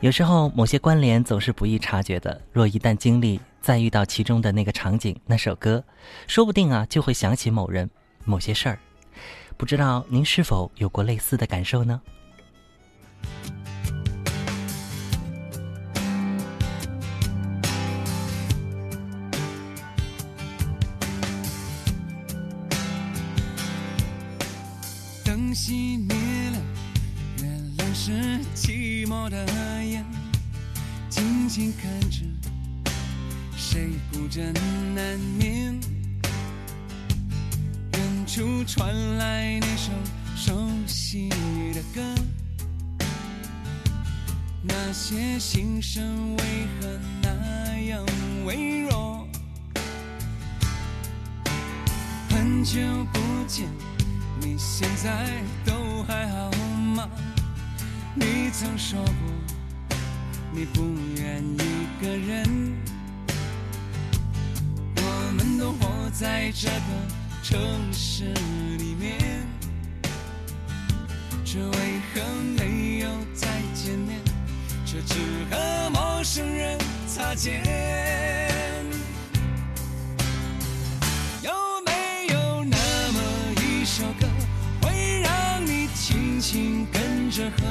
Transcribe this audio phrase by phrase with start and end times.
[0.00, 5.82] 有时候某些关联总是不易察觉的，若一旦经历，再遇到其中的那个场景、那首歌，
[6.28, 7.90] 说不定啊就会想起某人、
[8.24, 8.78] 某些事儿。
[9.56, 12.00] 不知道您是否有过类似的感受呢？
[25.24, 26.58] 灯熄灭了，
[27.38, 28.12] 原来是
[28.54, 29.46] 寂寞的
[29.82, 30.04] 眼，
[31.08, 32.18] 静静看着
[33.56, 34.52] 谁孤枕
[34.94, 35.80] 难眠。
[37.94, 39.90] 远处传来那首
[40.36, 41.30] 熟悉
[41.72, 42.02] 的歌，
[44.62, 46.44] 那些心声为
[46.78, 48.04] 何那样
[48.44, 49.26] 微弱？
[52.28, 52.78] 很久
[53.10, 53.66] 不见。
[54.40, 56.47] 你现在都还好？
[58.60, 59.96] 曾说过
[60.52, 60.82] 你不
[61.16, 62.74] 愿一个人，
[64.96, 66.74] 我们都活在这个
[67.40, 67.60] 城
[67.92, 68.24] 市
[68.78, 69.46] 里面，
[71.44, 72.20] 这为何
[72.58, 74.18] 没有再见面？
[74.84, 75.14] 却只
[75.52, 77.62] 和陌生人擦肩。
[81.42, 81.52] 有
[81.86, 82.76] 没有那
[83.12, 83.20] 么
[83.62, 84.26] 一首歌，
[84.82, 87.62] 会让你轻轻跟着和，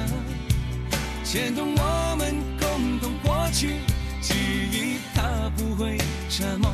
[1.30, 3.81] 牵动我们共同过去
[4.22, 4.33] 记
[4.72, 5.97] 忆，它不会
[6.30, 6.72] 沉默。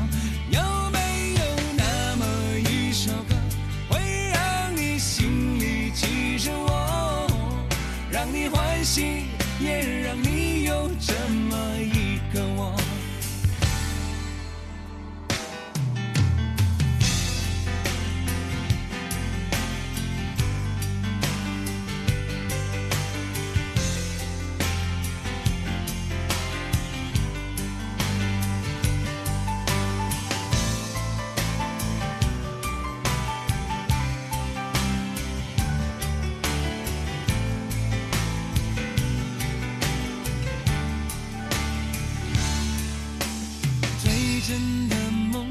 [44.46, 44.60] 真
[44.90, 44.96] 的
[45.32, 45.46] 梦，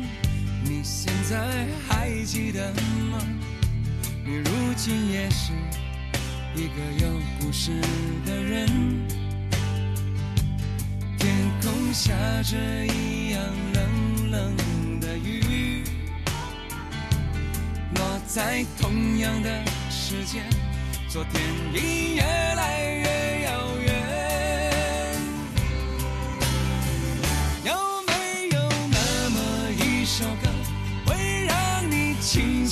[0.64, 2.72] 你现在还记得
[3.10, 3.18] 吗？
[4.24, 4.46] 你如
[4.76, 5.52] 今也是
[6.56, 7.72] 一个有故事
[8.24, 8.68] 的人。
[11.18, 12.56] 天空下着
[12.86, 13.42] 一样
[13.74, 15.84] 冷冷的雨，
[17.96, 20.44] 落在同样的时间，
[21.10, 21.42] 昨天
[21.74, 23.13] 已越来越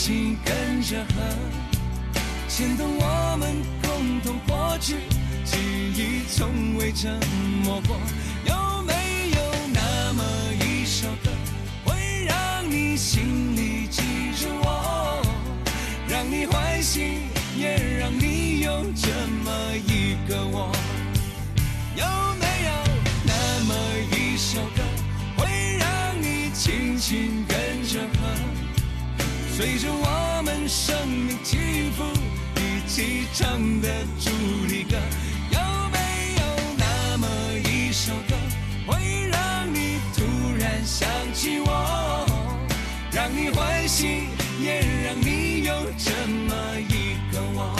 [0.03, 1.22] 心跟着和，
[2.47, 4.95] 牵动我们共同过去，
[5.45, 5.59] 记
[5.95, 7.19] 忆从未沉
[7.63, 7.95] 默过。
[8.44, 8.94] 有没
[9.29, 9.39] 有
[9.72, 10.23] 那么
[10.59, 11.29] 一首歌，
[11.85, 14.01] 会让你心里记
[14.41, 15.22] 着我，
[16.09, 17.19] 让你欢喜，
[17.56, 19.07] 也让你有这
[19.45, 20.81] 么一个我？
[29.61, 32.03] 随着我们生命起伏，
[32.55, 33.88] 一起唱的
[34.19, 34.31] 主
[34.67, 34.97] 题歌，
[35.51, 35.59] 有
[35.91, 35.99] 没
[36.39, 36.41] 有
[36.79, 37.27] 那么
[37.69, 38.35] 一首歌，
[38.88, 40.23] 会让你突
[40.57, 42.25] 然想起我，
[43.11, 44.23] 让你欢喜，
[44.59, 47.79] 也让你有这么一个我？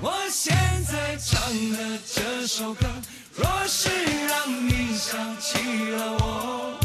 [0.00, 2.86] 我现在唱的这首歌，
[3.34, 3.88] 若是
[4.28, 5.58] 让你想起
[5.90, 6.78] 了我，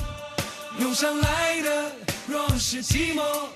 [0.79, 1.91] 涌上来的
[2.25, 3.47] 若是寂寞。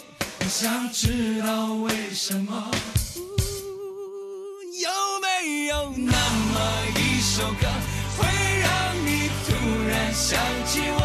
[0.51, 2.69] 想知道为什么？
[4.81, 4.89] 有
[5.21, 6.59] 没有那么
[6.97, 7.67] 一首歌，
[8.17, 8.27] 会
[8.59, 8.69] 让
[9.05, 9.53] 你突
[9.87, 11.01] 然想起我，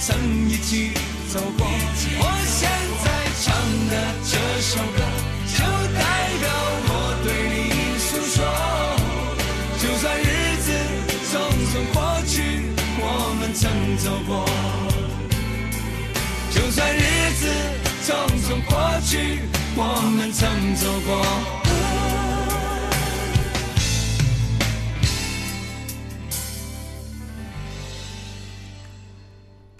[0.00, 0.16] 曾
[0.50, 0.92] 一起
[1.32, 2.68] 走过，我现
[3.02, 3.06] 在
[3.42, 3.54] 唱
[3.88, 3.92] 的
[4.24, 4.98] 这首歌，
[5.54, 5.58] 就
[5.94, 6.00] 代
[6.40, 6.44] 表
[6.88, 6.90] 我
[7.24, 7.54] 对你
[7.98, 8.36] 诉说。
[9.80, 10.22] 就算日
[10.60, 10.66] 子
[11.30, 11.32] 匆
[11.70, 11.96] 匆过
[12.26, 12.34] 去，
[12.98, 13.02] 我
[13.40, 13.62] 们曾
[13.96, 14.30] 走过。
[16.50, 16.98] 就算日
[17.40, 17.42] 子
[18.04, 18.08] 匆
[18.42, 18.72] 匆过
[19.06, 19.40] 去，
[19.76, 19.80] 我
[20.16, 20.42] 们曾
[20.76, 21.63] 走过。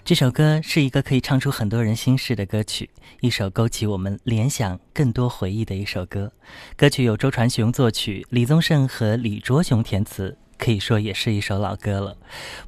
[0.05, 2.87] 这首歌是一个可以唱出很多人心事的歌曲，
[3.21, 6.31] 一首勾起我们联想更多回忆的一首歌。
[6.77, 12.15] 歌曲由周传雄作曲，李宗盛和李卓雄填词，可以说也是一首老歌了。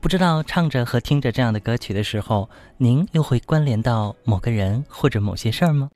[0.01, 5.91] 不知道唱着和听着这样的歌曲的时候，您又会关联到某个人或者某些事儿吗？